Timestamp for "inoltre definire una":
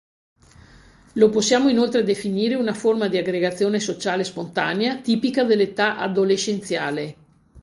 1.69-2.73